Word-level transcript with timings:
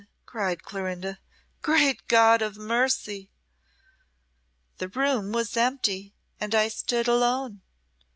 cried 0.25 0.63
Clorinda. 0.63 1.19
"Great 1.61 2.07
God 2.07 2.41
of 2.41 2.57
mercy!" 2.57 3.29
"The 4.79 4.87
room 4.87 5.31
was 5.31 5.55
empty, 5.55 6.15
and 6.39 6.55
I 6.55 6.69
stood 6.69 7.07
alone. 7.07 7.61